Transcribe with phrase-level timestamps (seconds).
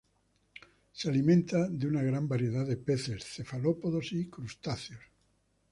[0.93, 5.03] Se alimenta de una gran variedad de peces, cefalópodos y crustáceos.